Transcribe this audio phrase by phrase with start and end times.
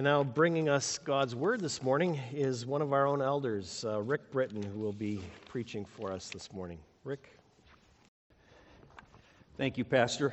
[0.00, 4.00] And now, bringing us God's word this morning is one of our own elders, uh,
[4.00, 6.78] Rick Britton, who will be preaching for us this morning.
[7.04, 7.28] Rick?
[9.58, 10.32] Thank you, Pastor.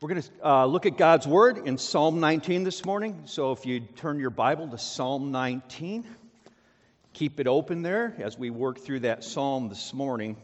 [0.00, 3.24] We're going to uh, look at God's word in Psalm 19 this morning.
[3.26, 6.06] So if you turn your Bible to Psalm 19,
[7.12, 10.38] keep it open there as we work through that psalm this morning.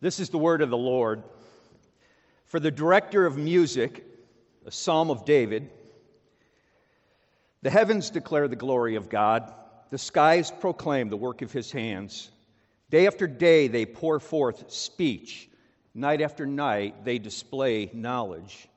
[0.00, 1.22] This is the word of the Lord.
[2.44, 4.04] For the director of music,
[4.66, 5.70] a psalm of David,
[7.62, 9.52] the heavens declare the glory of God,
[9.90, 12.30] the skies proclaim the work of his hands.
[12.90, 15.48] Day after day they pour forth speech,
[15.94, 18.68] night after night they display knowledge.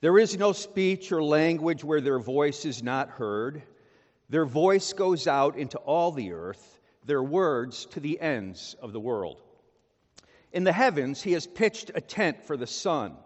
[0.00, 3.62] There is no speech or language where their voice is not heard.
[4.28, 9.00] Their voice goes out into all the earth, their words to the ends of the
[9.00, 9.42] world.
[10.54, 13.16] In the heavens, he has pitched a tent for the sun,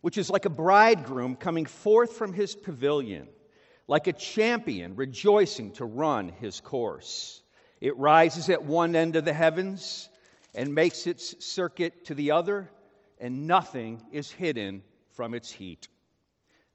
[0.00, 3.28] which is like a bridegroom coming forth from his pavilion,
[3.86, 7.42] like a champion rejoicing to run his course.
[7.82, 10.08] It rises at one end of the heavens
[10.54, 12.70] and makes its circuit to the other,
[13.20, 15.88] and nothing is hidden from its heat.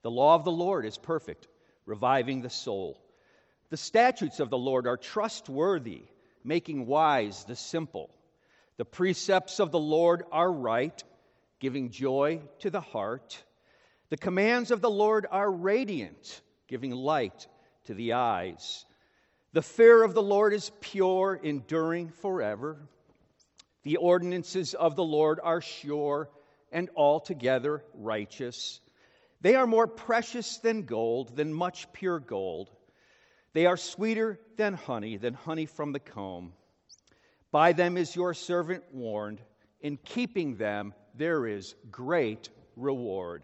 [0.03, 1.47] The law of the Lord is perfect,
[1.87, 3.01] reviving the soul.
[3.71, 6.03] The statutes of the Lord are trustworthy,
[6.43, 8.11] making wise the simple.
[8.79, 11.03] The precepts of the Lord are right,
[11.59, 13.43] giving joy to the heart.
[14.07, 17.45] The commands of the Lord are radiant, giving light
[17.87, 18.85] to the eyes.
[19.51, 22.77] The fear of the Lord is pure, enduring forever.
[23.83, 26.29] The ordinances of the Lord are sure
[26.71, 28.79] and altogether righteous.
[29.41, 32.71] They are more precious than gold, than much pure gold.
[33.51, 36.53] They are sweeter than honey, than honey from the comb.
[37.51, 39.41] By them is your servant warned.
[39.81, 43.43] In keeping them, there is great reward.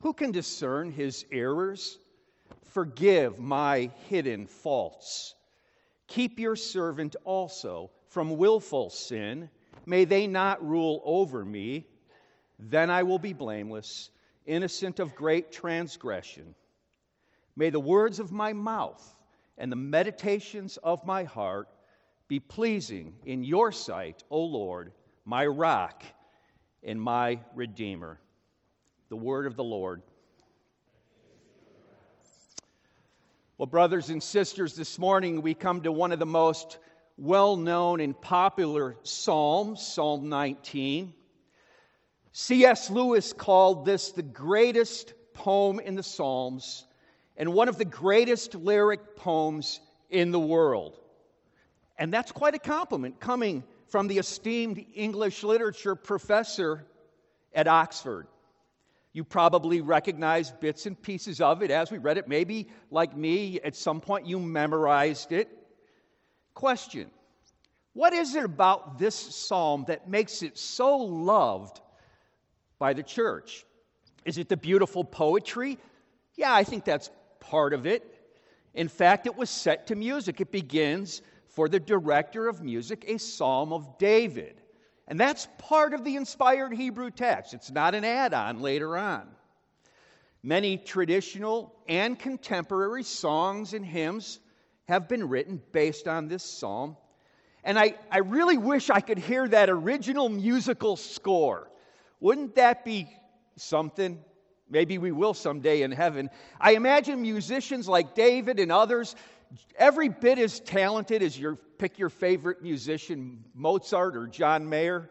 [0.00, 1.98] Who can discern his errors?
[2.64, 5.34] Forgive my hidden faults.
[6.06, 9.50] Keep your servant also from willful sin.
[9.86, 11.86] May they not rule over me.
[12.58, 14.10] Then I will be blameless,
[14.46, 16.54] innocent of great transgression.
[17.56, 19.16] May the words of my mouth
[19.58, 21.68] and the meditations of my heart
[22.30, 24.92] be pleasing in your sight, O Lord,
[25.24, 26.04] my rock
[26.84, 28.20] and my redeemer.
[29.08, 30.00] The word of the Lord.
[33.58, 36.78] Well, brothers and sisters, this morning we come to one of the most
[37.18, 41.12] well known and popular Psalms, Psalm 19.
[42.30, 42.90] C.S.
[42.90, 46.86] Lewis called this the greatest poem in the Psalms
[47.36, 49.80] and one of the greatest lyric poems
[50.10, 51.00] in the world.
[52.00, 56.86] And that's quite a compliment coming from the esteemed English literature professor
[57.54, 58.26] at Oxford.
[59.12, 62.26] You probably recognize bits and pieces of it as we read it.
[62.26, 65.50] Maybe, like me, at some point you memorized it.
[66.54, 67.10] Question
[67.92, 71.80] What is it about this psalm that makes it so loved
[72.78, 73.66] by the church?
[74.24, 75.76] Is it the beautiful poetry?
[76.36, 77.10] Yeah, I think that's
[77.40, 78.06] part of it.
[78.72, 80.40] In fact, it was set to music.
[80.40, 84.60] It begins for the director of music a psalm of David.
[85.08, 87.52] And that's part of the inspired Hebrew text.
[87.54, 89.28] It's not an add on later on.
[90.42, 94.38] Many traditional and contemporary songs and hymns
[94.88, 96.96] have been written based on this psalm.
[97.62, 101.70] And I, I really wish I could hear that original musical score.
[102.20, 103.08] Wouldn't that be
[103.56, 104.22] something?
[104.70, 106.30] Maybe we will someday in heaven.
[106.60, 109.16] I imagine musicians like David and others
[109.76, 115.10] every bit as talented as your pick your favorite musician, Mozart or John Mayer,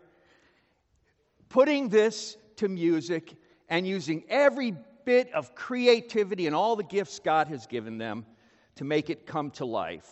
[1.50, 3.34] putting this to music
[3.70, 8.26] and using every bit of creativity and all the gifts God has given them
[8.76, 10.08] to make it come to life.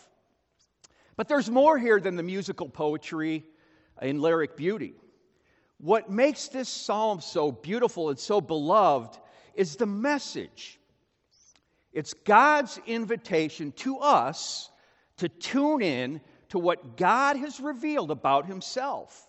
[1.16, 3.44] But there's more here than the musical poetry
[4.00, 4.94] and lyric beauty.
[5.78, 9.18] What makes this psalm so beautiful and so beloved
[9.54, 10.78] is the message
[11.92, 14.70] it's God's invitation to us
[15.18, 16.20] to tune in
[16.50, 19.28] to what God has revealed about Himself,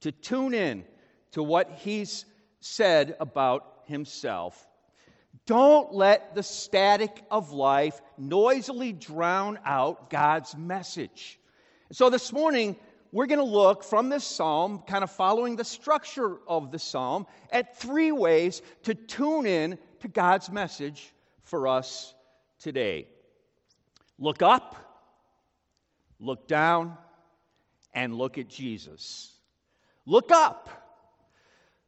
[0.00, 0.84] to tune in
[1.32, 2.24] to what He's
[2.60, 4.68] said about Himself.
[5.46, 11.40] Don't let the static of life noisily drown out God's message.
[11.90, 12.76] So this morning,
[13.10, 17.26] we're going to look from this psalm, kind of following the structure of the psalm,
[17.50, 21.12] at three ways to tune in to God's message
[21.44, 22.14] for us
[22.58, 23.06] today.
[24.18, 24.76] Look up,
[26.20, 26.96] look down,
[27.92, 29.32] and look at Jesus.
[30.06, 30.68] Look up.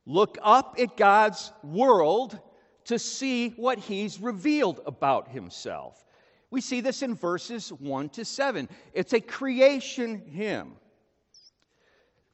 [0.07, 2.39] Look up at God's world
[2.87, 6.05] to see what He's revealed about Himself.
[6.51, 8.69] We see this in verses 1 to 7.
[8.93, 10.73] It's a creation hymn.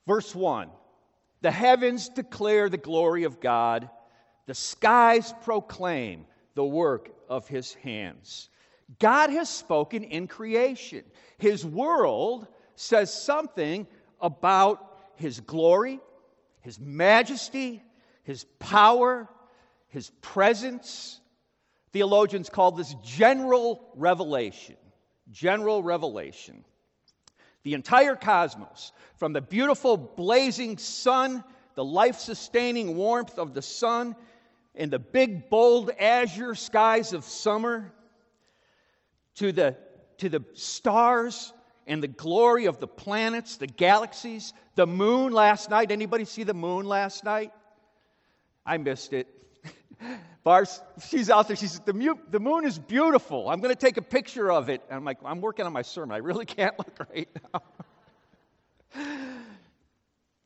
[0.06, 0.68] Verse 1
[1.42, 3.88] The heavens declare the glory of God,
[4.46, 6.26] the skies proclaim
[6.60, 8.50] the work of His hands.
[8.98, 11.04] God has spoken in creation.
[11.38, 13.86] His world says something
[14.20, 16.00] about His glory,
[16.60, 17.82] His majesty,
[18.24, 19.26] His power,
[19.88, 21.18] His presence.
[21.94, 24.76] Theologians call this general revelation.
[25.30, 26.62] General revelation.
[27.62, 31.42] The entire cosmos, from the beautiful blazing sun,
[31.74, 34.14] the life sustaining warmth of the sun,
[34.74, 37.92] and the big, bold azure skies of summer,
[39.36, 39.76] to the,
[40.18, 41.52] to the stars
[41.86, 45.90] and the glory of the planets, the galaxies, the moon last night.
[45.90, 47.52] Anybody see the moon last night?
[48.66, 49.26] I missed it.
[50.44, 51.56] Bars, she's out there.
[51.56, 53.48] She says, the, mu- the moon is beautiful.
[53.48, 54.82] I'm going to take a picture of it.
[54.88, 56.14] And I'm like, I'm working on my sermon.
[56.14, 57.62] I really can't look right now.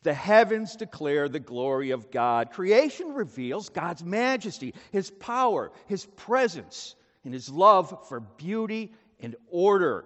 [0.05, 2.53] The heavens declare the glory of God.
[2.53, 10.05] Creation reveals God's majesty, His power, His presence, and His love for beauty and order.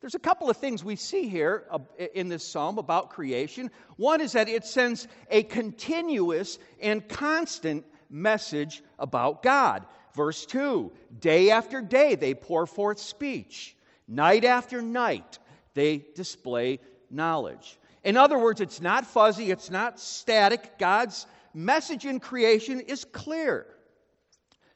[0.00, 1.78] There's a couple of things we see here uh,
[2.14, 3.70] in this psalm about creation.
[3.96, 9.84] One is that it sends a continuous and constant message about God.
[10.14, 10.90] Verse 2
[11.20, 13.76] Day after day they pour forth speech,
[14.06, 15.38] night after night
[15.74, 17.78] they display knowledge.
[18.04, 20.78] In other words, it's not fuzzy, it's not static.
[20.78, 23.66] God's message in creation is clear.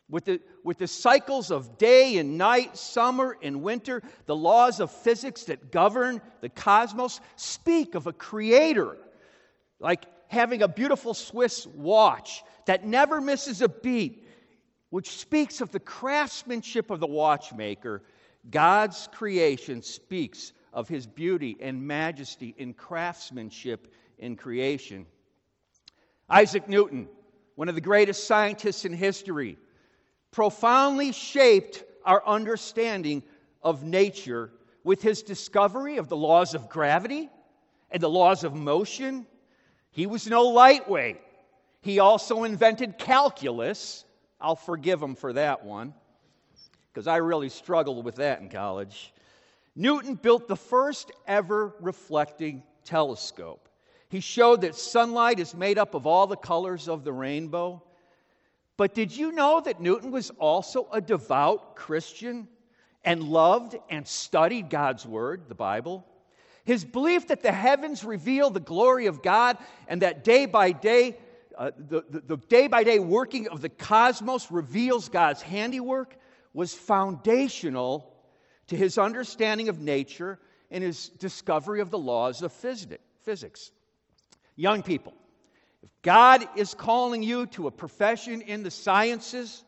[0.09, 4.91] With the, with the cycles of day and night, summer and winter, the laws of
[4.91, 8.99] physics that govern the cosmos speak of a creator,
[9.81, 14.27] like having a beautiful Swiss watch that never misses a beat,
[14.91, 18.03] which speaks of the craftsmanship of the watchmaker.
[18.51, 25.07] God's creation speaks of his beauty and majesty in craftsmanship in creation.
[26.29, 27.09] Isaac Newton,
[27.57, 29.59] one of the greatest scientists in history,
[30.31, 33.23] profoundly shaped our understanding
[33.63, 34.51] of nature
[34.85, 37.29] with his discovery of the laws of gravity
[37.91, 39.27] and the laws of motion.
[39.91, 41.21] He was no lightweight.
[41.83, 44.05] He also invented calculus.
[44.41, 45.95] I'll forgive him for that one
[46.93, 49.13] because I really struggled with that in college.
[49.75, 53.69] Newton built the first ever reflecting telescope.
[54.09, 57.83] He showed that sunlight is made up of all the colors of the rainbow.
[58.77, 62.49] But did you know that Newton was also a devout Christian
[63.05, 66.07] and loved and studied God's Word, the Bible?
[66.65, 69.57] His belief that the heavens reveal the glory of God
[69.89, 71.17] and that day by day,
[71.57, 76.17] uh, the, the, the day by day working of the cosmos reveals God's handiwork
[76.53, 78.12] was foundational
[78.69, 80.39] to his understanding of nature
[80.71, 83.71] and his discovery of the laws of physics.
[84.57, 85.15] Young people,
[85.83, 89.65] if God is calling you to a profession in the sciences,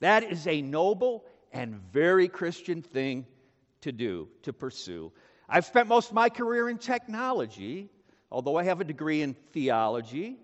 [0.00, 3.26] that is a noble and very Christian thing
[3.82, 5.12] to do, to pursue.
[5.48, 7.90] I've spent most of my career in technology,
[8.30, 10.36] although I have a degree in theology.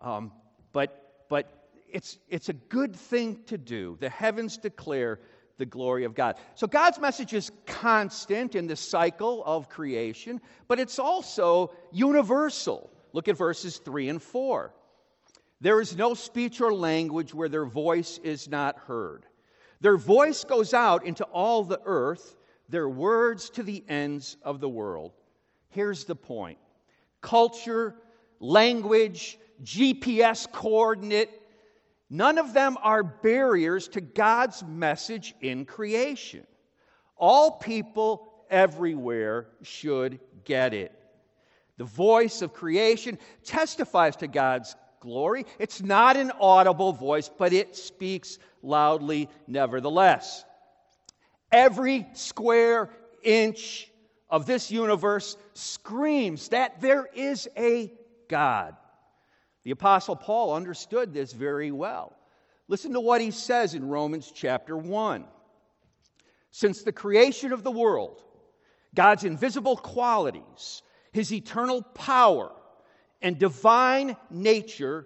[0.00, 0.32] Um,
[0.72, 3.96] but but it's, it's a good thing to do.
[4.00, 5.20] The heavens declare
[5.58, 6.36] the glory of God.
[6.54, 12.90] So God's message is constant in the cycle of creation, but it's also universal.
[13.12, 14.74] Look at verses 3 and 4.
[15.60, 19.24] There is no speech or language where their voice is not heard.
[19.80, 22.36] Their voice goes out into all the earth,
[22.68, 25.12] their words to the ends of the world.
[25.70, 26.58] Here's the point
[27.20, 27.94] culture,
[28.40, 31.30] language, GPS coordinate,
[32.10, 36.46] none of them are barriers to God's message in creation.
[37.16, 40.92] All people everywhere should get it.
[41.78, 45.46] The voice of creation testifies to God's glory.
[45.58, 50.44] It's not an audible voice, but it speaks loudly nevertheless.
[51.52, 52.90] Every square
[53.22, 53.90] inch
[54.28, 57.92] of this universe screams that there is a
[58.28, 58.74] God.
[59.66, 62.16] The Apostle Paul understood this very well.
[62.68, 65.24] Listen to what he says in Romans chapter 1.
[66.52, 68.22] Since the creation of the world,
[68.94, 72.52] God's invisible qualities, his eternal power
[73.20, 75.04] and divine nature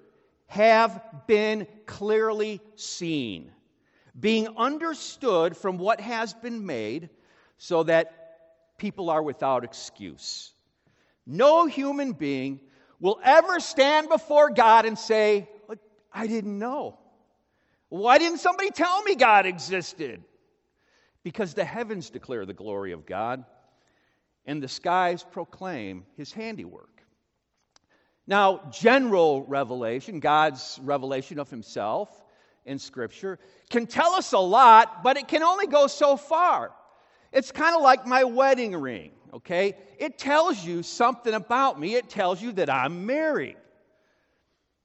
[0.49, 3.53] have been clearly seen,
[4.19, 7.09] being understood from what has been made,
[7.57, 10.53] so that people are without excuse.
[11.25, 12.61] No human being
[13.01, 15.49] will ever stand before God and say,
[16.13, 16.99] I didn't know.
[17.89, 20.23] Why didn't somebody tell me God existed?
[21.23, 23.45] Because the heavens declare the glory of God,
[24.47, 27.03] and the skies proclaim his handiwork.
[28.27, 32.09] Now, general revelation, God's revelation of himself
[32.65, 33.39] in Scripture,
[33.71, 36.73] can tell us a lot, but it can only go so far.
[37.33, 39.77] It's kind of like my wedding ring, okay?
[39.99, 43.57] It tells you something about me, it tells you that I'm married.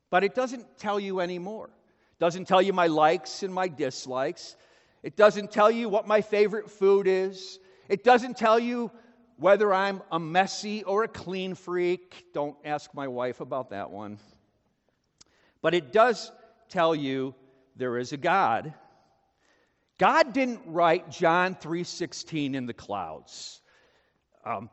[0.10, 1.66] But it doesn't tell you any more.
[1.66, 4.56] It doesn't tell you my likes and my dislikes.
[5.04, 7.60] It doesn't tell you what my favorite food is.
[7.90, 8.92] It doesn't tell you
[9.38, 12.26] whether I'm a messy or a clean freak.
[12.34, 14.20] Don't ask my wife about that one.
[15.62, 16.32] But it does
[16.70, 17.36] tell you
[17.76, 18.74] there is a God.
[19.98, 23.62] God didn't write John 3:16 in the clouds.
[24.46, 24.70] Um,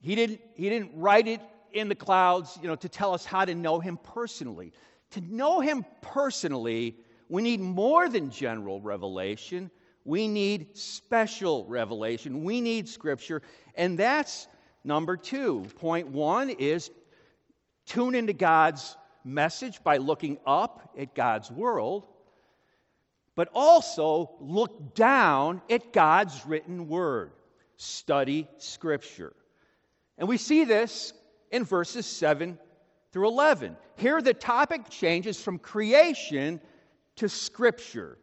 [0.00, 1.40] he, didn't, he didn't write it
[1.72, 4.72] in the clouds, you know, to tell us how to know him personally.
[5.10, 6.96] To know him personally,
[7.28, 9.70] we need more than general revelation.
[10.04, 12.44] We need special revelation.
[12.44, 13.42] We need scripture.
[13.74, 14.48] And that's
[14.84, 15.66] number two.
[15.76, 16.90] Point one is
[17.86, 22.06] tune into God's message by looking up at God's world,
[23.34, 27.32] but also look down at God's written word.
[27.76, 29.34] Study scripture.
[30.18, 31.12] And we see this
[31.50, 32.58] in verses 7
[33.12, 33.76] through 11.
[33.96, 36.60] Here, the topic changes from creation
[37.16, 38.18] to Scripture.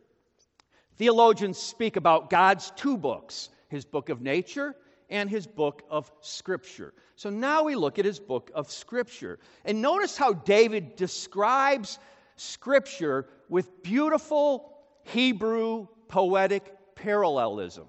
[0.98, 4.76] Theologians speak about God's two books his book of nature
[5.12, 6.92] and his book of Scripture.
[7.16, 9.38] So now we look at his book of Scripture.
[9.64, 12.00] And notice how David describes
[12.36, 14.79] Scripture with beautiful
[15.12, 17.88] Hebrew poetic parallelism.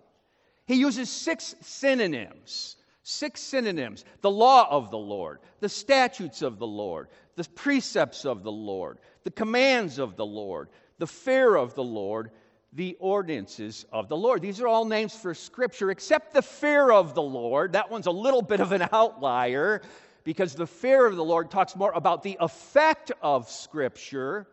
[0.66, 6.66] He uses six synonyms Six synonyms the law of the Lord, the statutes of the
[6.66, 11.82] Lord, the precepts of the Lord, the commands of the Lord, the fear of the
[11.82, 12.30] Lord,
[12.72, 14.42] the ordinances of the Lord.
[14.42, 17.72] These are all names for Scripture, except the fear of the Lord.
[17.72, 19.80] That one's a little bit of an outlier
[20.22, 24.46] because the fear of the Lord talks more about the effect of Scripture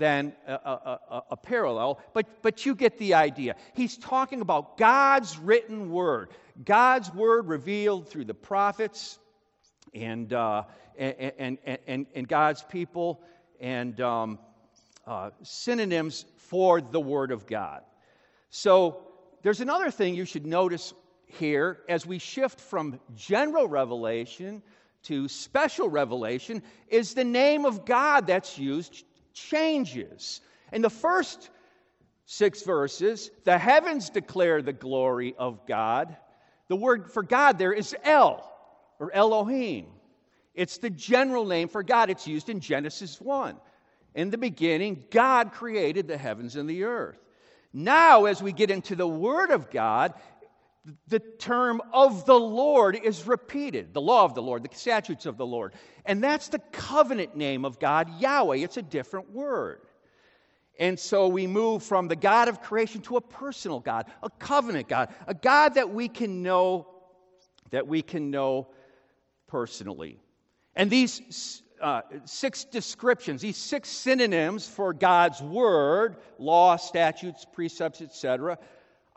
[0.00, 3.54] than a, a, a, parallel, but, but you get the idea.
[3.74, 6.30] He's talking about God's written word,
[6.64, 9.18] God's word revealed through the prophets
[9.94, 10.64] and, uh,
[10.98, 13.20] and, and, and, and, God's people,
[13.60, 14.38] and um,
[15.06, 17.82] uh, synonyms for the word of God.
[18.48, 19.02] So
[19.42, 20.94] there's another thing you should notice
[21.26, 24.62] here as we shift from general revelation
[25.02, 30.40] to special revelation is the name of God that's used changes.
[30.72, 31.50] In the first
[32.24, 36.16] six verses, the heavens declare the glory of God.
[36.68, 38.48] The word for God there is El,
[38.98, 39.86] or Elohim.
[40.54, 42.10] It's the general name for God.
[42.10, 43.56] It's used in Genesis 1.
[44.14, 47.18] In the beginning, God created the heavens and the earth.
[47.72, 50.14] Now, as we get into the Word of God,
[51.08, 55.36] the term of the Lord is repeated the law of the Lord, the statutes of
[55.36, 55.74] the Lord.
[56.06, 58.56] And that's the covenant name of God, Yahweh.
[58.56, 59.80] It's a different word.
[60.78, 64.88] And so we move from the God of creation to a personal God, a covenant
[64.88, 66.86] God, a God that we can know
[67.70, 68.68] that we can know
[69.46, 70.18] personally.
[70.74, 78.58] And these uh, six descriptions, these six synonyms for God's word, law, statutes, precepts, etc.,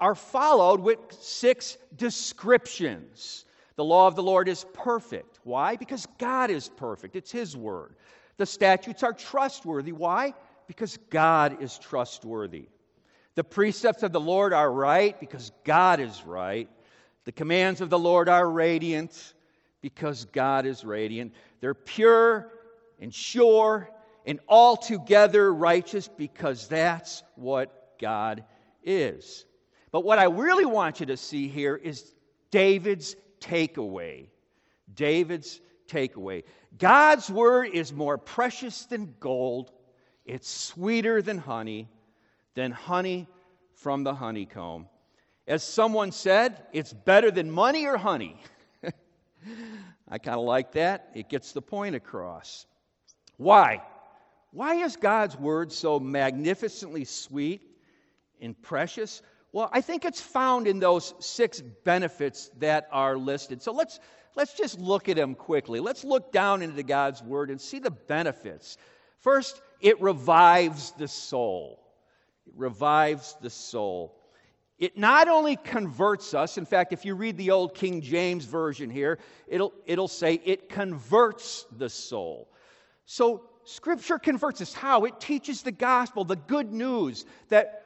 [0.04, 3.46] are followed with six descriptions.
[3.78, 5.40] The law of the Lord is perfect.
[5.46, 5.78] Why?
[5.78, 7.16] Because God is perfect.
[7.16, 7.96] It's His word.
[8.36, 9.94] The statutes are trustworthy.
[9.94, 10.34] Why?
[10.68, 12.68] Because God is trustworthy.
[13.36, 16.68] The precepts of the Lord are right because God is right.
[17.24, 19.34] The commands of the Lord are radiant
[19.80, 21.34] because God is radiant.
[21.62, 22.52] They're pure
[23.00, 23.90] and sure
[24.26, 28.44] and altogether righteous because that's what God
[28.84, 29.46] is.
[29.94, 32.12] But what I really want you to see here is
[32.50, 34.28] David's takeaway.
[34.92, 36.44] David's takeaway.
[36.80, 39.72] God's word is more precious than gold,
[40.26, 41.88] it's sweeter than honey,
[42.56, 43.28] than honey
[43.76, 44.88] from the honeycomb.
[45.48, 48.42] As someone said, it's better than money or honey.
[50.10, 51.12] I kind of like that.
[51.14, 52.66] It gets the point across.
[53.38, 53.84] Why?
[54.52, 57.62] Why is God's word so magnificently sweet
[58.42, 59.22] and precious?
[59.54, 63.62] Well, I think it's found in those six benefits that are listed.
[63.62, 64.00] So let's,
[64.36, 65.80] let's just look at them quickly.
[65.80, 68.78] Let's look down into God's Word and see the benefits.
[69.20, 71.80] First, it revives the soul.
[72.48, 74.16] It revives the soul.
[74.80, 78.90] It not only converts us, in fact, if you read the old King James Version
[78.90, 82.50] here, it'll, it'll say it converts the soul.
[83.06, 84.74] So, Scripture converts us.
[84.74, 85.06] How?
[85.06, 87.83] It teaches the gospel, the good news that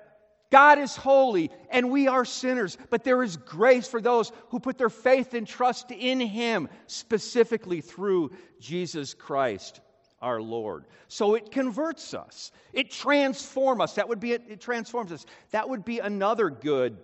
[0.49, 4.77] God is holy and we are sinners, but there is grace for those who put
[4.77, 9.81] their faith and trust in Him, specifically through Jesus Christ
[10.21, 10.85] our Lord.
[11.07, 12.51] So it converts us.
[12.73, 13.93] It transforms us.
[13.93, 15.25] That would be it, transforms us.
[15.51, 16.97] That would be another good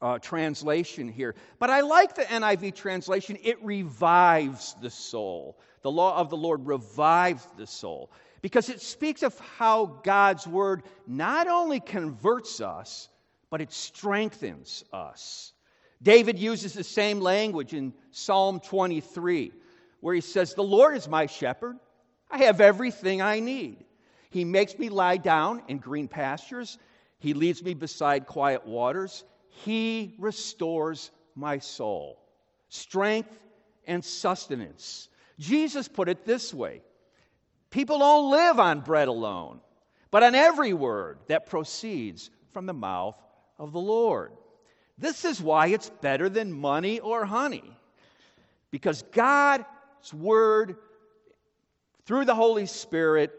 [0.00, 1.34] uh, translation here.
[1.58, 3.38] But I like the NIV translation.
[3.42, 5.58] It revives the soul.
[5.82, 8.10] The law of the Lord revives the soul
[8.42, 13.08] because it speaks of how God's word not only converts us,
[13.48, 15.52] but it strengthens us.
[16.02, 19.52] David uses the same language in Psalm 23,
[20.00, 21.76] where he says, The Lord is my shepherd.
[22.28, 23.84] I have everything I need.
[24.30, 26.78] He makes me lie down in green pastures.
[27.18, 29.22] He leads me beside quiet waters.
[29.48, 32.18] He restores my soul.
[32.68, 33.38] Strength
[33.86, 35.08] and sustenance.
[35.38, 36.80] Jesus put it this way
[37.72, 39.60] People don't live on bread alone,
[40.10, 43.16] but on every word that proceeds from the mouth
[43.58, 44.32] of the Lord.
[44.98, 47.64] This is why it's better than money or honey.
[48.70, 49.64] Because God's
[50.12, 50.76] word,
[52.04, 53.32] through the Holy Spirit,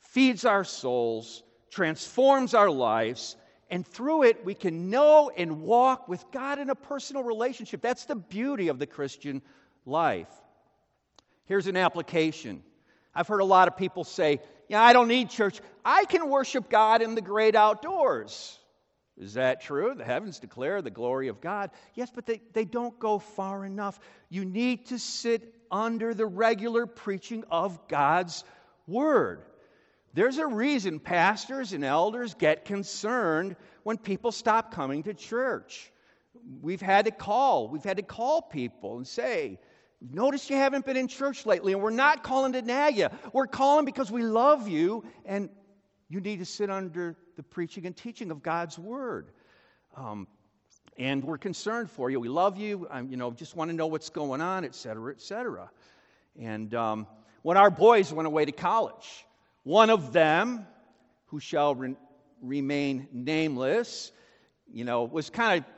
[0.00, 3.36] feeds our souls, transforms our lives,
[3.70, 7.80] and through it we can know and walk with God in a personal relationship.
[7.80, 9.42] That's the beauty of the Christian
[9.86, 10.28] life.
[11.44, 12.64] Here's an application
[13.14, 15.60] I've heard a lot of people say, Yeah, I don't need church.
[15.84, 18.58] I can worship God in the great outdoors.
[19.16, 19.94] Is that true?
[19.94, 21.70] The heavens declare the glory of God.
[21.94, 24.00] Yes, but they, they don't go far enough.
[24.28, 28.44] You need to sit under the regular preaching of God's
[28.86, 29.42] word.
[30.14, 35.90] There's a reason pastors and elders get concerned when people stop coming to church.
[36.60, 39.58] We've had to call, we've had to call people and say,
[40.12, 43.08] Notice you haven't been in church lately, and we're not calling to nag you.
[43.32, 45.48] We're calling because we love you, and
[46.08, 49.30] you need to sit under the preaching and teaching of God's word.
[49.96, 50.26] Um,
[50.98, 52.20] and we're concerned for you.
[52.20, 52.86] We love you.
[53.08, 55.70] You know, just want to know what's going on, et cetera, et cetera.
[56.38, 57.06] And um,
[57.42, 59.26] when our boys went away to college,
[59.62, 60.66] one of them,
[61.26, 61.96] who shall re-
[62.42, 64.12] remain nameless,
[64.72, 65.70] you know, was kind of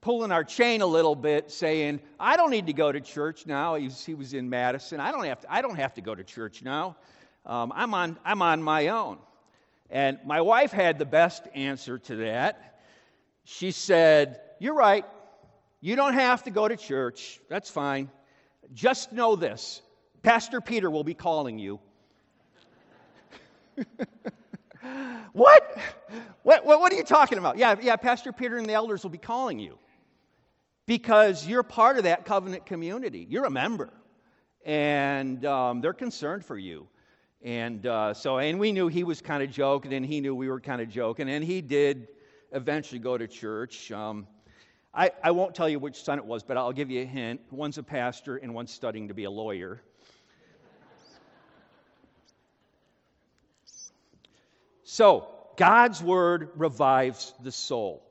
[0.00, 3.74] pulling our chain a little bit, saying, I don't need to go to church now.
[3.74, 5.00] He was, he was in Madison.
[5.00, 6.96] I don't have to, I don't have to go to church now.
[7.44, 9.18] Um, I'm, on, I'm on my own.
[9.90, 12.80] And my wife had the best answer to that.
[13.44, 15.04] She said, You're right.
[15.80, 17.40] You don't have to go to church.
[17.48, 18.10] That's fine.
[18.74, 19.80] Just know this
[20.22, 21.80] Pastor Peter will be calling you.
[25.32, 25.78] what?
[26.42, 26.66] what?
[26.66, 27.56] What are you talking about?
[27.56, 29.78] Yeah, yeah, Pastor Peter and the elders will be calling you
[30.88, 33.26] because you're part of that covenant community.
[33.28, 33.90] You're a member,
[34.64, 36.88] and um, they're concerned for you.
[37.42, 40.48] And uh, so, and we knew he was kind of joking, and he knew we
[40.48, 42.08] were kind of joking, and he did
[42.52, 43.92] eventually go to church.
[43.92, 44.26] Um,
[44.94, 47.42] I, I won't tell you which son it was, but I'll give you a hint.
[47.50, 49.82] One's a pastor, and one's studying to be a lawyer.
[54.84, 58.07] So, God's word revives the soul.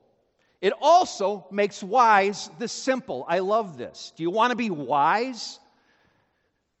[0.60, 3.24] It also makes wise the simple.
[3.28, 4.12] I love this.
[4.16, 5.60] Do you want to be wise?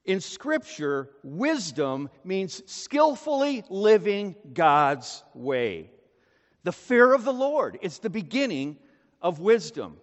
[0.04, 5.90] In Scripture, wisdom means skillfully living God's way.
[6.64, 8.78] The fear of the Lord is the beginning
[9.22, 9.98] of wisdom.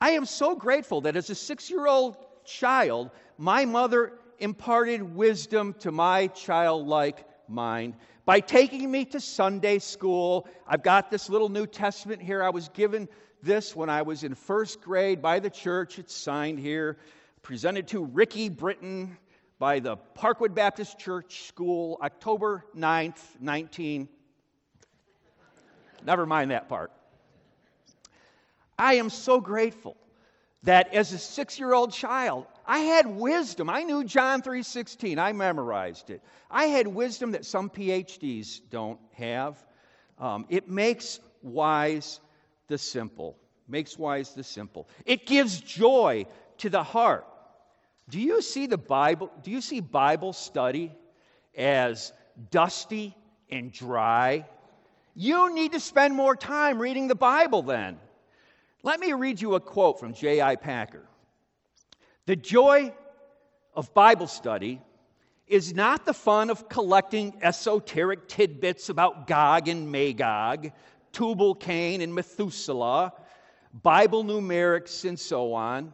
[0.00, 5.74] I am so grateful that as a six year old child, my mother imparted wisdom
[5.80, 7.94] to my childlike mind
[8.26, 10.46] by taking me to Sunday school.
[10.66, 12.42] I've got this little New Testament here.
[12.42, 13.08] I was given
[13.42, 15.98] this when I was in first grade by the church.
[15.98, 16.98] It's signed here,
[17.42, 19.16] presented to Ricky Britton
[19.60, 24.08] by the Parkwood Baptist Church School, October 9th, 19.
[26.04, 26.90] Never mind that part.
[28.78, 29.96] I am so grateful
[30.66, 33.70] that as a six year old child, I had wisdom.
[33.70, 35.18] I knew John 3:16.
[35.18, 36.22] I memorized it.
[36.50, 39.64] I had wisdom that some PhDs don't have.
[40.18, 42.20] Um, it makes wise
[42.66, 43.36] the simple.
[43.68, 44.88] Makes wise the simple.
[45.04, 46.26] It gives joy
[46.58, 47.26] to the heart.
[48.08, 49.30] Do you see the Bible?
[49.42, 50.92] Do you see Bible study
[51.56, 52.12] as
[52.50, 53.16] dusty
[53.50, 54.46] and dry?
[55.14, 57.98] You need to spend more time reading the Bible then.
[58.86, 60.54] Let me read you a quote from J.I.
[60.54, 61.02] Packer.
[62.26, 62.94] The joy
[63.74, 64.80] of Bible study
[65.48, 70.70] is not the fun of collecting esoteric tidbits about Gog and Magog,
[71.10, 73.12] Tubal Cain and Methuselah,
[73.82, 75.92] Bible numerics, and so on.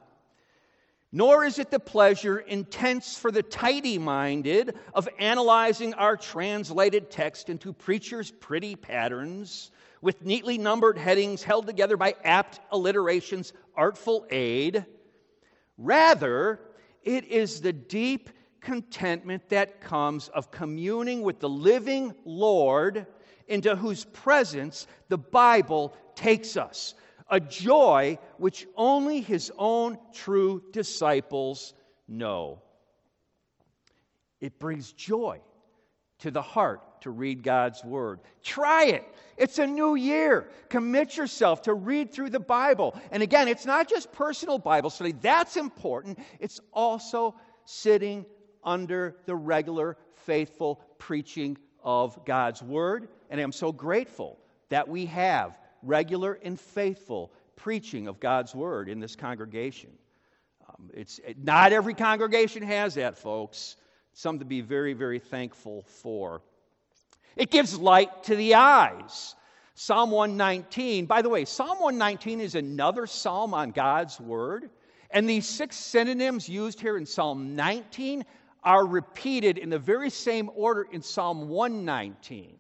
[1.13, 7.49] Nor is it the pleasure intense for the tidy minded of analyzing our translated text
[7.49, 9.71] into preachers' pretty patterns
[10.03, 14.85] with neatly numbered headings held together by apt alliteration's artful aid.
[15.79, 16.61] Rather,
[17.03, 18.29] it is the deep
[18.61, 23.07] contentment that comes of communing with the living Lord
[23.47, 26.95] into whose presence the Bible takes us.
[27.31, 31.75] A joy which only his own true disciples
[32.07, 32.61] know.
[34.41, 35.41] It brings joy
[36.23, 38.21] to the heart to read God's Word.
[38.43, 39.05] Try it.
[39.37, 40.49] It's a new year.
[40.69, 42.97] Commit yourself to read through the Bible.
[43.11, 46.19] And again, it's not just personal Bible study, that's important.
[46.39, 48.25] It's also sitting
[48.63, 53.09] under the regular, faithful preaching of God's Word.
[53.31, 59.01] And I'm so grateful that we have regular and faithful preaching of God's Word in
[59.01, 59.91] this congregation.
[60.69, 63.77] Um, it's, not every congregation has that, folks.
[64.13, 66.43] Something to be very, very thankful for.
[67.37, 69.35] It gives light to the eyes.
[69.75, 74.71] Psalm 119, by the way, Psalm 119 is another psalm on God's Word.
[75.11, 78.25] And these six synonyms used here in Psalm 19
[78.65, 82.59] are repeated in the very same order in Psalm 119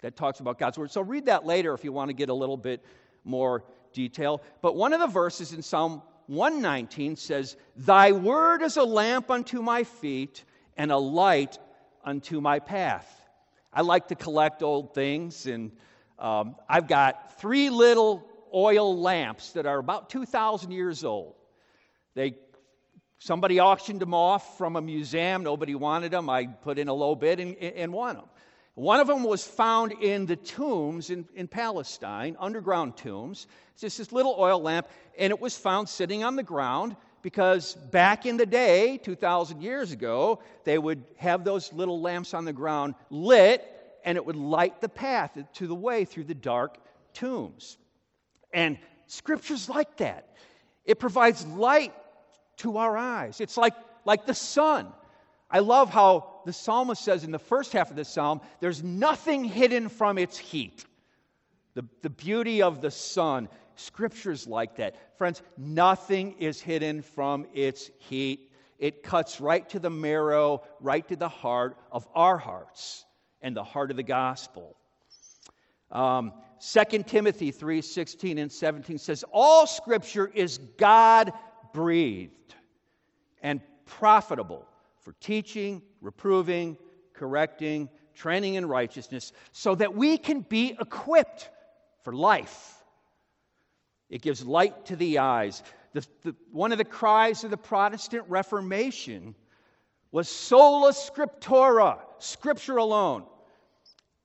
[0.00, 0.90] that talks about God's Word.
[0.90, 2.84] So read that later if you want to get a little bit
[3.24, 4.42] more detail.
[4.62, 9.62] But one of the verses in Psalm 119 says, Thy word is a lamp unto
[9.62, 10.44] my feet
[10.78, 11.58] and a light
[12.04, 13.06] unto my path.
[13.72, 15.72] I like to collect old things, and
[16.18, 21.34] um, I've got three little oil lamps that are about 2,000 years old.
[22.14, 22.36] They
[23.20, 25.42] Somebody auctioned them off from a museum.
[25.42, 26.30] Nobody wanted them.
[26.30, 28.24] I put in a low bid and, and won them.
[28.74, 33.48] One of them was found in the tombs in, in Palestine, underground tombs.
[33.72, 34.86] It's just this little oil lamp,
[35.18, 39.92] and it was found sitting on the ground because back in the day, 2,000 years
[39.92, 43.64] ago, they would have those little lamps on the ground lit,
[44.04, 46.78] and it would light the path to the way through the dark
[47.14, 47.76] tombs.
[48.52, 50.36] And scripture's like that.
[50.84, 51.92] It provides light
[52.58, 53.40] to our eyes.
[53.40, 54.88] It's like, like the sun.
[55.50, 59.44] I love how the psalmist says in the first half of the psalm, there's nothing
[59.44, 60.84] hidden from its heat.
[61.74, 63.48] The, the beauty of the sun.
[63.78, 65.16] Scripture's like that.
[65.18, 68.50] Friends, nothing is hidden from its heat.
[68.78, 73.04] It cuts right to the marrow, right to the heart of our hearts
[73.40, 74.76] and the heart of the gospel.
[75.90, 81.32] Um, 2 Timothy 3 16 and 17 says, All scripture is God
[81.72, 82.54] breathed
[83.42, 84.66] and profitable
[85.00, 86.76] for teaching, reproving,
[87.14, 91.50] correcting, training in righteousness, so that we can be equipped
[92.02, 92.77] for life.
[94.10, 95.62] It gives light to the eyes.
[95.92, 99.34] The, the, one of the cries of the Protestant Reformation
[100.10, 103.24] was sola scriptura, scripture alone.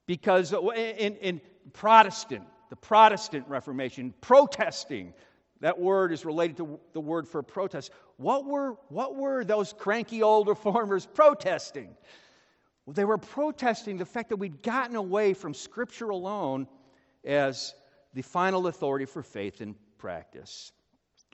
[0.06, 1.40] Because uh, in, in
[1.72, 5.12] Protestant, the Protestant Reformation, protesting,
[5.60, 7.90] that word is related to the word for protest.
[8.16, 11.94] What were, what were those cranky old reformers protesting?
[12.86, 16.66] Well, they were protesting the fact that we'd gotten away from Scripture alone
[17.24, 17.74] as
[18.14, 20.72] the final authority for faith and practice.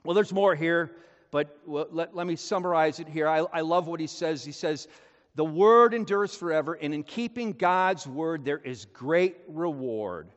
[0.03, 0.91] Well, there's more here,
[1.29, 3.27] but let, let me summarize it here.
[3.27, 4.43] I, I love what he says.
[4.43, 4.87] He says,
[5.35, 10.29] The word endures forever, and in keeping God's word, there is great reward.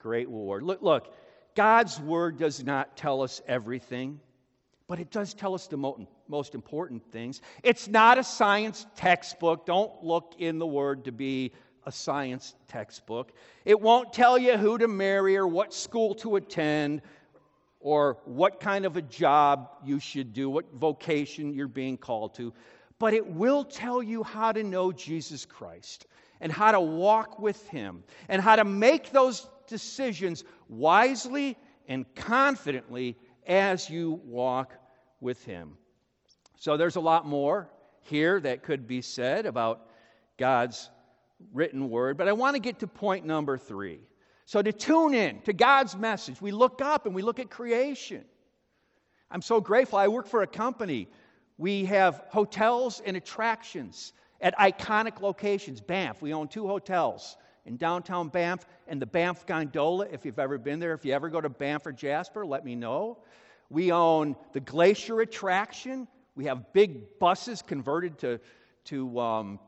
[0.00, 0.64] Great reward.
[0.64, 1.14] Look, look
[1.54, 4.20] God's word does not tell us everything,
[4.88, 7.40] but it does tell us the most important things.
[7.62, 9.64] It's not a science textbook.
[9.64, 11.52] Don't look in the word to be
[11.86, 13.32] a science textbook.
[13.64, 17.02] It won't tell you who to marry or what school to attend
[17.80, 22.52] or what kind of a job you should do, what vocation you're being called to.
[22.98, 26.06] But it will tell you how to know Jesus Christ
[26.40, 33.16] and how to walk with Him and how to make those decisions wisely and confidently
[33.46, 34.72] as you walk
[35.20, 35.76] with Him.
[36.58, 37.68] So there's a lot more
[38.02, 39.86] here that could be said about
[40.38, 40.88] God's
[41.52, 44.00] written word, but I want to get to point number three.
[44.46, 48.24] So to tune in to God's message, we look up and we look at creation.
[49.30, 49.98] I'm so grateful.
[49.98, 51.08] I work for a company.
[51.56, 55.80] We have hotels and attractions at iconic locations.
[55.80, 60.06] Banff, we own two hotels in downtown Banff and the Banff Gondola.
[60.12, 62.74] If you've ever been there, if you ever go to Banff or Jasper, let me
[62.74, 63.18] know.
[63.70, 66.06] We own the Glacier attraction.
[66.36, 68.40] We have big buses converted to,
[68.86, 69.58] to, um,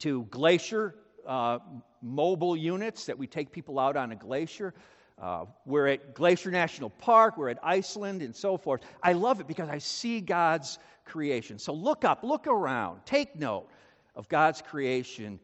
[0.00, 1.58] to glacier uh,
[2.00, 4.74] mobile units that we take people out on a glacier.
[5.20, 8.80] uh, we're at Glacier National Park, we're at Iceland, and so forth.
[9.02, 11.58] I love it because I see God's creation.
[11.58, 13.68] So look up, look around, take note
[14.16, 15.38] of God's creation.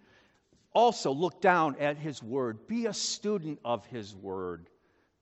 [0.72, 2.66] Also, look down at His Word.
[2.66, 4.66] Be a student of His Word.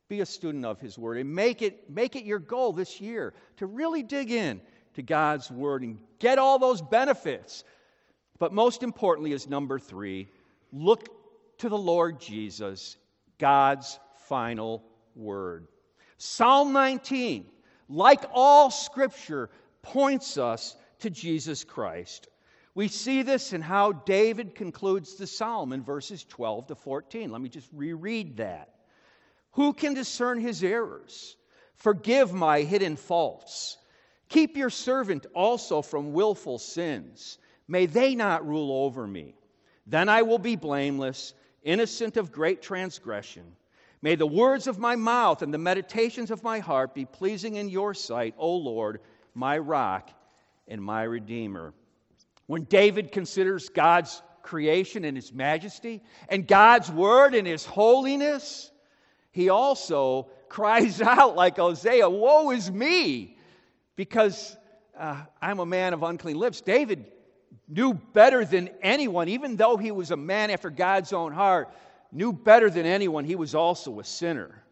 [0.08, 3.34] Be a student of His Word and make it, make it your goal this year
[3.56, 4.60] to really dig in
[4.94, 7.64] to God's Word and get all those benefits.
[8.38, 10.28] But most importantly, is number three
[10.82, 12.96] look to the Lord Jesus,
[13.38, 14.82] God's final
[15.14, 15.68] word.
[16.18, 17.46] Psalm 19,
[17.88, 19.50] like all scripture,
[19.82, 22.28] points us to Jesus Christ.
[22.74, 27.30] We see this in how David concludes the psalm in verses 12 to 14.
[27.30, 28.70] Let me just reread that.
[29.52, 31.36] Who can discern his errors?
[31.76, 33.78] Forgive my hidden faults.
[34.28, 37.38] Keep your servant also from willful sins.
[37.66, 39.34] May they not rule over me.
[39.86, 43.44] Then I will be blameless, innocent of great transgression.
[44.02, 47.68] May the words of my mouth and the meditations of my heart be pleasing in
[47.68, 49.00] your sight, O Lord,
[49.34, 50.10] my rock
[50.68, 51.72] and my redeemer.
[52.46, 58.70] When David considers God's creation and his majesty and God's word and his holiness,
[59.32, 63.38] he also cries out like Hosea, Woe is me!
[63.96, 64.56] Because
[64.96, 66.60] uh, I'm a man of unclean lips.
[66.60, 67.06] David
[67.68, 71.68] knew better than anyone, even though he was a man after God's own heart,
[72.12, 74.62] knew better than anyone he was also a sinner.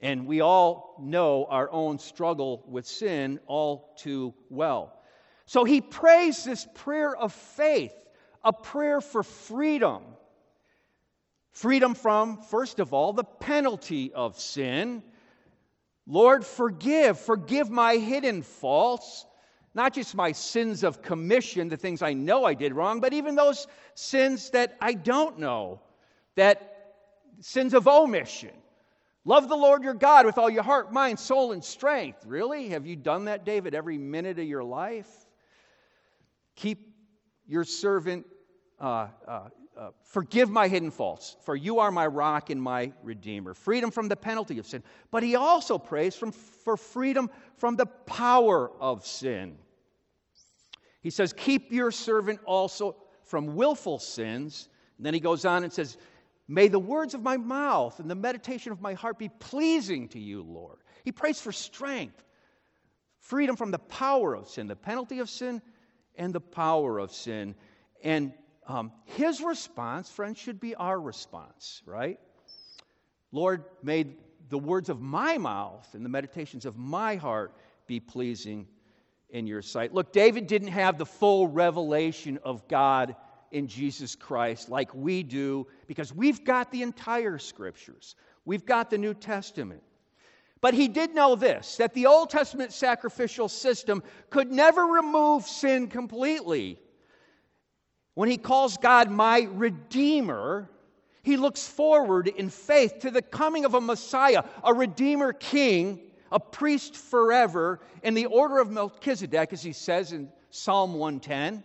[0.00, 5.00] And we all know our own struggle with sin all too well.
[5.46, 7.94] So he prays this prayer of faith,
[8.42, 10.02] a prayer for freedom.
[11.52, 15.02] Freedom from, first of all, the penalty of sin.
[16.06, 19.26] Lord, forgive, forgive my hidden faults
[19.74, 23.34] not just my sins of commission, the things I know I did wrong, but even
[23.34, 25.80] those sins that I don't know,
[26.34, 26.94] that
[27.40, 28.50] sins of omission.
[29.24, 32.24] Love the Lord your God with all your heart, mind, soul, and strength.
[32.26, 32.70] Really?
[32.70, 35.08] Have you done that, David, every minute of your life?
[36.56, 36.94] Keep
[37.46, 38.26] your servant,
[38.80, 39.48] uh, uh,
[39.80, 43.54] uh, forgive my hidden faults, for you are my rock and my redeemer.
[43.54, 44.82] Freedom from the penalty of sin.
[45.10, 49.56] But he also prays from, for freedom from the power of sin.
[51.00, 54.68] He says, Keep your servant also from willful sins.
[54.98, 55.96] And then he goes on and says,
[56.46, 60.18] May the words of my mouth and the meditation of my heart be pleasing to
[60.18, 60.80] you, Lord.
[61.04, 62.22] He prays for strength,
[63.18, 65.62] freedom from the power of sin, the penalty of sin,
[66.16, 67.54] and the power of sin.
[68.02, 68.34] And
[68.70, 72.20] um, his response, friends, should be our response, right?
[73.32, 74.06] Lord, may
[74.48, 77.52] the words of my mouth and the meditations of my heart
[77.86, 78.66] be pleasing
[79.30, 79.92] in your sight.
[79.92, 83.16] Look, David didn't have the full revelation of God
[83.50, 88.98] in Jesus Christ like we do because we've got the entire scriptures, we've got the
[88.98, 89.82] New Testament.
[90.60, 95.88] But he did know this that the Old Testament sacrificial system could never remove sin
[95.88, 96.78] completely.
[98.20, 100.68] When he calls God my Redeemer,
[101.22, 106.38] he looks forward in faith to the coming of a Messiah, a Redeemer King, a
[106.38, 111.64] priest forever, in the order of Melchizedek, as he says in Psalm 110.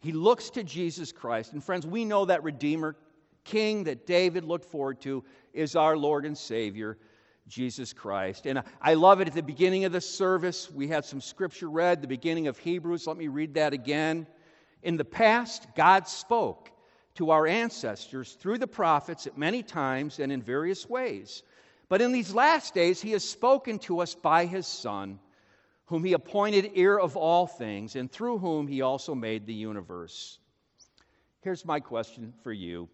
[0.00, 1.52] He looks to Jesus Christ.
[1.52, 2.96] And friends, we know that Redeemer
[3.44, 6.96] King that David looked forward to is our Lord and Savior,
[7.46, 8.46] Jesus Christ.
[8.46, 10.70] And I love it at the beginning of the service.
[10.70, 13.06] We had some scripture read, the beginning of Hebrews.
[13.06, 14.26] Let me read that again.
[14.86, 16.70] In the past, God spoke
[17.16, 21.42] to our ancestors through the prophets at many times and in various ways.
[21.88, 25.18] But in these last days, He has spoken to us by His Son,
[25.86, 30.38] whom He appointed heir of all things, and through whom He also made the universe.
[31.40, 32.88] Here's my question for you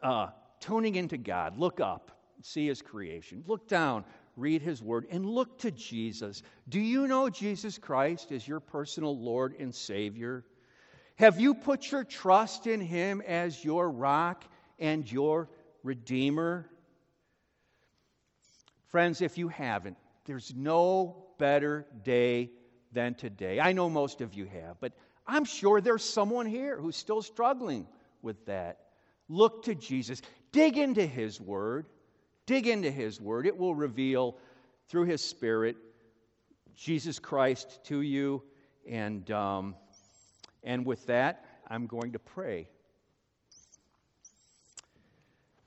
[0.00, 0.28] uh,
[0.60, 4.04] tuning into God, look up, see His creation, look down,
[4.36, 6.42] read his word, and look to Jesus.
[6.68, 10.44] Do you know Jesus Christ as your personal Lord and Savior?
[11.16, 14.44] Have you put your trust in him as your rock
[14.78, 15.48] and your
[15.82, 16.68] Redeemer?
[18.88, 19.96] Friends, if you haven't,
[20.26, 22.50] there's no better day
[22.92, 23.60] than today.
[23.60, 24.92] I know most of you have, but
[25.26, 27.86] I'm sure there's someone here who's still struggling
[28.22, 28.80] with that.
[29.28, 30.22] Look to Jesus,
[30.52, 31.86] dig into his word.
[32.46, 33.46] Dig into His Word.
[33.46, 34.38] It will reveal
[34.88, 35.76] through His Spirit
[36.76, 38.42] Jesus Christ to you.
[38.88, 39.74] And, um,
[40.62, 42.68] and with that, I'm going to pray.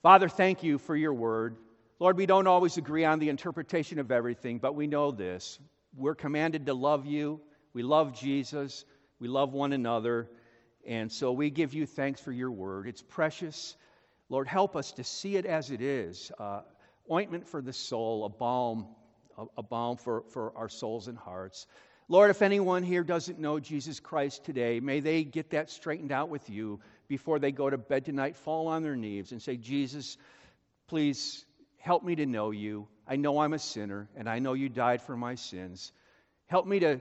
[0.02, 1.58] Father, thank you for your word.
[2.00, 5.60] Lord, we don't always agree on the interpretation of everything, but we know this.
[5.98, 7.42] We're commanded to love you.
[7.74, 8.86] We love Jesus.
[9.20, 10.30] We love one another.
[10.88, 12.88] And so we give you thanks for your word.
[12.88, 13.76] It's precious.
[14.30, 16.62] Lord, help us to see it as it is uh,
[17.12, 18.88] ointment for the soul, a balm,
[19.38, 21.66] a, a balm for, for our souls and hearts.
[22.08, 26.30] Lord, if anyone here doesn't know Jesus Christ today, may they get that straightened out
[26.30, 30.18] with you before they go to bed tonight, fall on their knees and say, Jesus,
[30.88, 31.46] please
[31.78, 32.88] help me to know you.
[33.08, 35.92] I know I'm a sinner, and I know you died for my sins.
[36.48, 37.00] Help me to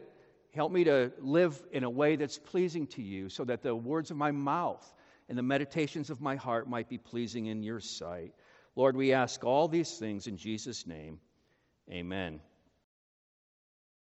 [0.55, 4.11] help me to live in a way that's pleasing to you so that the words
[4.11, 4.95] of my mouth
[5.29, 8.33] and the meditations of my heart might be pleasing in your sight.
[8.77, 11.21] Lord, we ask all these things in Jesus' name.
[11.91, 12.41] Amen.